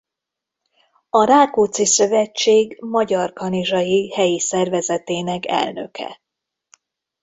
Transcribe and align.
A 1.09 1.23
Rákóczi 1.25 1.85
Szövetség 1.85 2.77
magyarkanizsai 2.81 4.11
helyi 4.13 4.39
szervezetének 4.39 5.45
elnöke. 5.47 6.21